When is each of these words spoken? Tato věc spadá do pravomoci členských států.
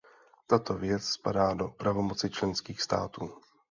Tato 0.47 0.73
věc 0.73 1.03
spadá 1.05 1.53
do 1.53 1.67
pravomoci 1.67 2.29
členských 2.29 2.81
států. 2.81 3.33